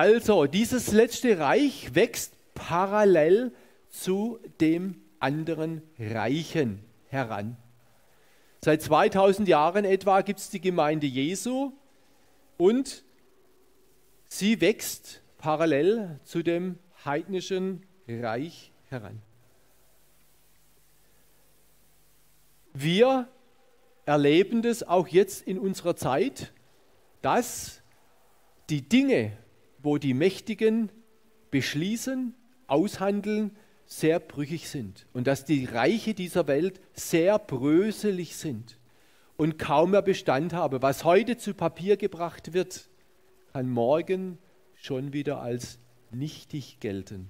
[0.01, 3.51] Also, dieses letzte Reich wächst parallel
[3.89, 7.57] zu dem anderen Reichen heran.
[8.63, 11.73] Seit 2000 Jahren etwa gibt es die Gemeinde Jesu
[12.55, 13.03] und
[14.29, 19.21] sie wächst parallel zu dem heidnischen Reich heran.
[22.71, 23.27] Wir
[24.05, 26.53] erleben das auch jetzt in unserer Zeit,
[27.21, 27.81] dass
[28.69, 29.37] die Dinge,
[29.81, 30.91] wo die Mächtigen
[31.51, 32.35] beschließen,
[32.67, 38.77] aushandeln, sehr brüchig sind und dass die Reiche dieser Welt sehr bröselig sind
[39.35, 40.81] und kaum mehr Bestand haben.
[40.83, 42.87] Was heute zu Papier gebracht wird,
[43.51, 44.37] kann morgen
[44.75, 45.79] schon wieder als
[46.11, 47.29] nichtig gelten.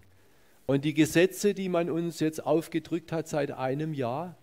[0.65, 4.37] Und die Gesetze, die man uns jetzt aufgedrückt hat seit einem Jahr,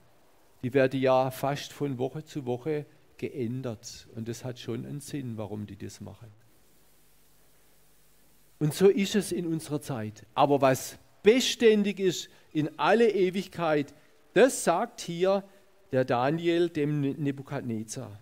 [0.62, 2.86] die werden ja fast von Woche zu Woche
[3.18, 4.08] geändert.
[4.14, 6.32] Und das hat schon einen Sinn, warum die das machen.
[8.58, 10.24] Und so ist es in unserer Zeit.
[10.34, 13.92] Aber was beständig ist in alle Ewigkeit.
[14.32, 15.42] Das sagt hier
[15.90, 18.16] der Daniel dem Nebukadnezar.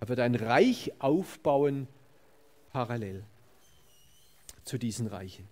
[0.00, 1.86] Er wird ein Reich aufbauen
[2.72, 3.24] parallel
[4.64, 5.46] zu diesen Reichen.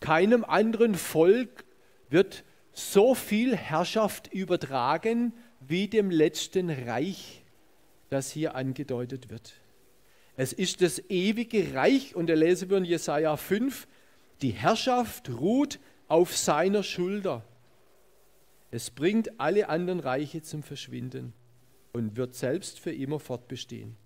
[0.00, 1.64] Keinem anderen Volk
[2.08, 5.32] wird so viel Herrschaft übertragen
[5.68, 7.42] wie dem letzten Reich
[8.10, 9.54] das hier angedeutet wird.
[10.36, 13.86] Es ist das ewige Reich und da lesen wir in Jesaja 5,
[14.40, 17.44] die Herrschaft ruht auf seiner Schulter.
[18.70, 21.32] Es bringt alle anderen Reiche zum Verschwinden
[21.92, 23.96] und wird selbst für immer fortbestehen.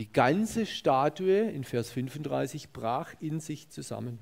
[0.00, 4.18] Die ganze Statue in Vers 35 brach in sich zusammen.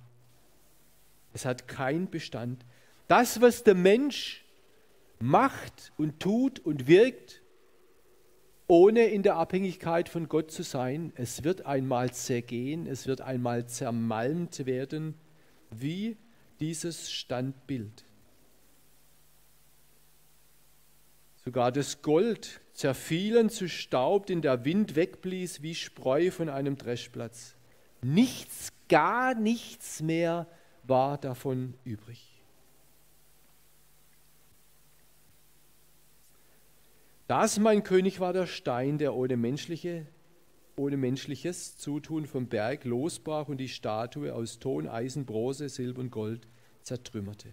[1.32, 2.64] Es hat keinen Bestand.
[3.06, 4.44] Das, was der Mensch
[5.20, 7.42] macht und tut und wirkt,
[8.66, 11.12] ohne in der Abhängigkeit von Gott zu sein.
[11.16, 15.14] Es wird einmal zergehen, es wird einmal zermalmt werden,
[15.70, 16.16] wie
[16.60, 18.04] dieses Standbild.
[21.44, 27.56] Sogar das Gold zerfielen zu Staub, den der Wind wegblies wie Spreu von einem Dreschplatz.
[28.02, 30.46] Nichts, gar nichts mehr
[30.82, 32.27] war davon übrig.
[37.28, 40.06] Das, mein König, war der Stein, der ohne, menschliche,
[40.76, 46.10] ohne menschliches Zutun vom Berg losbrach und die Statue aus Ton, Eisen, Bronze, Silber und
[46.10, 46.48] Gold
[46.82, 47.50] zertrümmerte.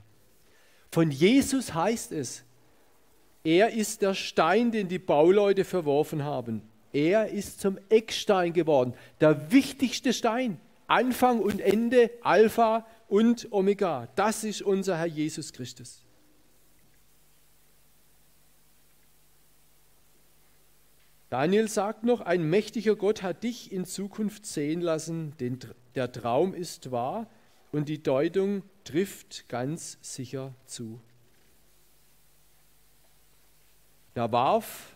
[0.93, 2.45] Von Jesus heißt es,
[3.43, 6.61] er ist der Stein, den die Bauleute verworfen haben.
[6.93, 10.57] Er ist zum Eckstein geworden, der wichtigste Stein.
[10.88, 14.07] Anfang und Ende, Alpha und Omega.
[14.15, 16.04] Das ist unser Herr Jesus Christus.
[21.38, 25.59] Daniel sagt noch, ein mächtiger Gott hat dich in Zukunft sehen lassen, denn
[25.93, 27.29] der Traum ist wahr
[27.73, 31.01] und die Deutung trifft ganz sicher zu.
[34.13, 34.95] Da warf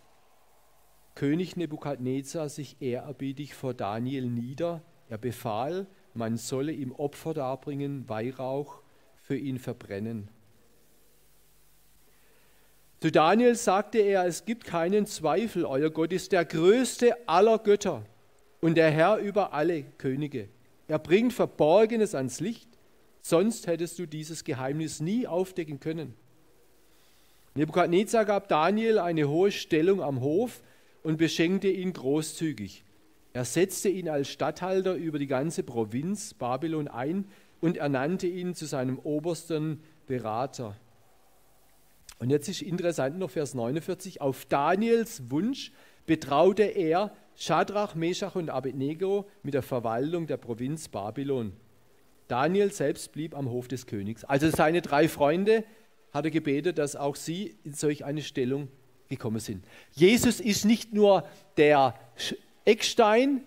[1.14, 4.82] König Nebukadnezar sich ehrerbietig vor Daniel nieder.
[5.10, 8.82] Er befahl, man solle ihm Opfer darbringen, Weihrauch
[9.18, 10.30] für ihn verbrennen.
[13.02, 18.06] Zu Daniel sagte er, es gibt keinen Zweifel, euer Gott ist der größte aller Götter
[18.60, 20.50] und der Herr über alle Könige.
[20.90, 22.68] Er bringt Verborgenes ans Licht,
[23.22, 26.14] sonst hättest du dieses Geheimnis nie aufdecken können.
[27.56, 30.62] Nebukadnezar gab Daniel eine hohe Stellung am Hof
[31.02, 32.84] und beschenkte ihn großzügig.
[33.32, 37.30] Er setzte ihn als Statthalter über die ganze Provinz Babylon ein
[37.62, 40.76] und ernannte ihn zu seinem obersten Berater.
[42.20, 44.22] Und jetzt ist interessant noch Vers 49.
[44.22, 45.72] Auf Daniels Wunsch
[46.06, 51.54] betraute er Shadrach, Meshach und Abednego mit der Verwaltung der Provinz Babylon.
[52.28, 54.26] Daniel selbst blieb am Hof des Königs.
[54.26, 55.64] Also seine drei Freunde
[56.12, 58.68] hat er gebetet, dass auch sie in solch eine Stellung
[59.08, 59.66] gekommen sind.
[59.92, 61.26] Jesus ist nicht nur
[61.58, 61.96] der
[62.66, 63.44] Eckstein,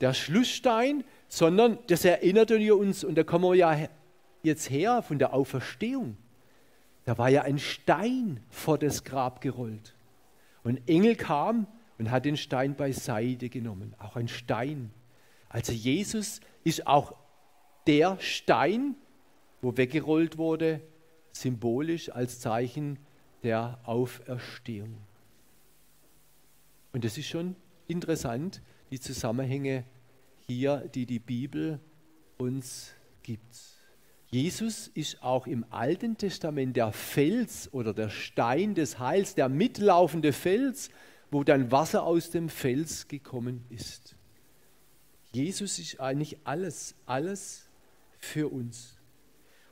[0.00, 3.88] der Schlussstein, sondern das erinnert uns, und da kommen wir ja
[4.42, 6.16] jetzt her von der Auferstehung.
[7.04, 9.94] Da war ja ein Stein vor das Grab gerollt.
[10.62, 11.66] Und Engel kam
[11.98, 13.94] und hat den Stein beiseite genommen.
[13.98, 14.90] Auch ein Stein.
[15.48, 17.14] Also Jesus ist auch
[17.86, 18.94] der Stein,
[19.60, 20.80] wo weggerollt wurde,
[21.32, 22.98] symbolisch als Zeichen
[23.42, 24.96] der Auferstehung.
[26.92, 27.56] Und das ist schon
[27.88, 29.84] interessant, die Zusammenhänge
[30.46, 31.80] hier, die die Bibel
[32.38, 33.71] uns gibt.
[34.32, 40.32] Jesus ist auch im Alten Testament der Fels oder der Stein des Heils, der mitlaufende
[40.32, 40.88] Fels,
[41.30, 44.16] wo dann Wasser aus dem Fels gekommen ist.
[45.32, 47.68] Jesus ist eigentlich alles, alles
[48.18, 48.96] für uns.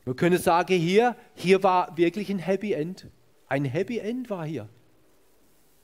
[0.05, 3.07] Wir können sagen, hier, hier war wirklich ein Happy End.
[3.47, 4.69] Ein Happy End war hier,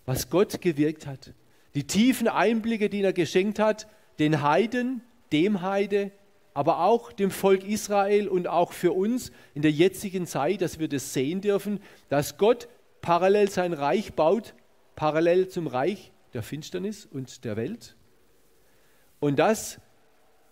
[0.06, 1.34] was Gott gewirkt hat.
[1.74, 3.88] Die tiefen Einblicke, die er geschenkt hat,
[4.20, 5.02] den Heiden,
[5.32, 6.12] dem Heide,
[6.58, 10.88] aber auch dem Volk Israel und auch für uns in der jetzigen Zeit, dass wir
[10.88, 11.80] das sehen dürfen,
[12.10, 12.68] dass Gott
[13.00, 14.56] parallel sein Reich baut,
[14.96, 17.96] parallel zum Reich der Finsternis und der Welt.
[19.20, 19.80] Und dass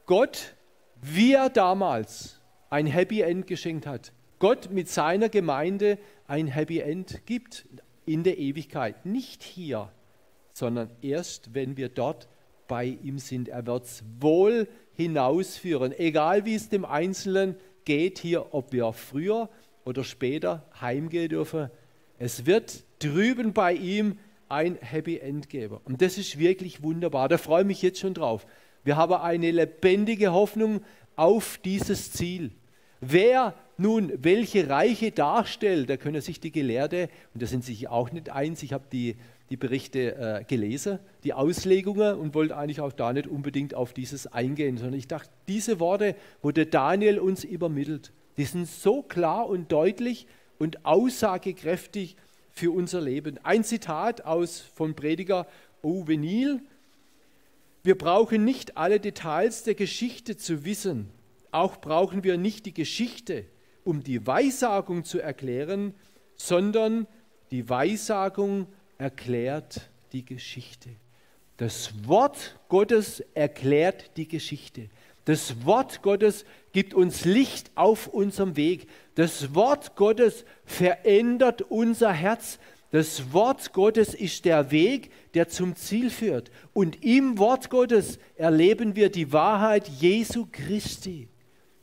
[0.06, 0.54] Gott,
[1.02, 2.40] wie er damals
[2.70, 5.98] ein Happy End geschenkt hat, Gott mit seiner Gemeinde
[6.28, 7.66] ein Happy End gibt
[8.06, 9.08] in der Ewigkeit.
[9.08, 9.92] Nicht hier,
[10.52, 12.28] sondern erst, wenn wir dort
[12.68, 13.50] bei ihm sind.
[13.50, 19.50] Er wird es wohl hinausführen, egal wie es dem Einzelnen geht hier, ob wir früher
[19.86, 21.70] oder später heimgehen dürfen.
[22.18, 24.18] Es wird drüben bei ihm
[24.50, 25.78] ein Happy End geben.
[25.84, 27.30] Und das ist wirklich wunderbar.
[27.30, 28.46] Da freue ich mich jetzt schon drauf.
[28.84, 30.82] Wir haben eine lebendige Hoffnung
[31.16, 32.52] auf dieses Ziel.
[33.02, 38.12] Wer nun welche Reiche darstellt, da können sich die Gelehrte, und da sind sich auch
[38.12, 39.18] nicht eins, ich habe die
[39.50, 44.28] die Berichte äh, gelesen, die Auslegungen und wollte eigentlich auch da nicht unbedingt auf dieses
[44.28, 49.48] eingehen, sondern ich dachte, diese Worte, wo der Daniel uns übermittelt, die sind so klar
[49.48, 50.28] und deutlich
[50.58, 52.16] und aussagekräftig
[52.52, 53.40] für unser Leben.
[53.44, 55.48] Ein Zitat aus von Prediger
[55.84, 56.62] Uwe Niel.
[57.84, 61.10] Wir brauchen nicht alle Details der Geschichte zu wissen.
[61.52, 63.46] Auch brauchen wir nicht die Geschichte,
[63.84, 65.94] um die Weissagung zu erklären,
[66.36, 67.06] sondern
[67.52, 68.68] die Weissagung
[68.98, 70.90] erklärt die Geschichte.
[71.58, 74.90] Das Wort Gottes erklärt die Geschichte.
[75.26, 78.88] Das Wort Gottes gibt uns Licht auf unserem Weg.
[79.16, 82.60] Das Wort Gottes verändert unser Herz.
[82.92, 86.52] Das Wort Gottes ist der Weg, der zum Ziel führt.
[86.74, 91.28] Und im Wort Gottes erleben wir die Wahrheit Jesu Christi.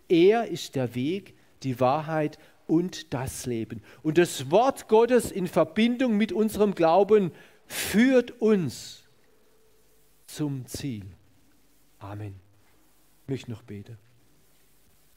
[0.08, 3.82] Er ist der Weg, die Wahrheit und das Leben.
[4.02, 7.32] Und das Wort Gottes in Verbindung mit unserem Glauben
[7.66, 9.04] führt uns
[10.26, 11.06] zum Ziel.
[11.98, 12.40] Amen.
[13.22, 13.98] Ich möchte noch beten.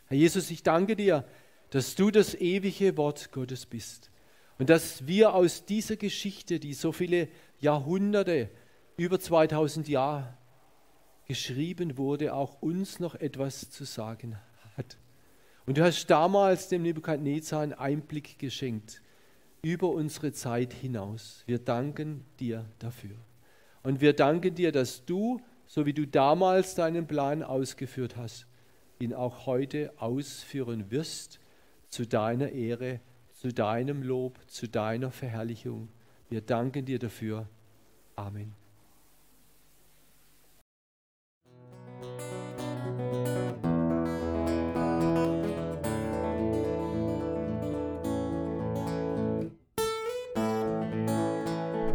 [0.08, 1.26] Herr Jesus, ich danke dir,
[1.72, 4.12] dass du das ewige Wort Gottes bist
[4.60, 7.28] und dass wir aus dieser Geschichte, die so viele
[7.60, 8.50] Jahrhunderte,
[8.98, 10.38] über 2000 Jahre
[11.28, 14.38] geschrieben wurde, auch uns noch etwas zu sagen
[14.78, 14.98] hat.
[15.66, 19.02] Und du hast damals dem Nebukadnezar einen Einblick geschenkt
[19.62, 21.44] über unsere Zeit hinaus.
[21.48, 23.16] Wir danken dir dafür.
[23.82, 28.46] Und wir danken dir, dass du, so wie du damals deinen Plan ausgeführt hast,
[29.00, 31.40] ihn auch heute ausführen wirst
[31.90, 33.00] zu deiner Ehre,
[33.34, 35.90] zu deinem Lob, zu deiner Verherrlichung.
[36.30, 37.48] Wir danken dir dafür.
[38.16, 38.65] Amen.